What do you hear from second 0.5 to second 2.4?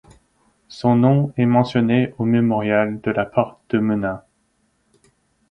Son nom est mentionné au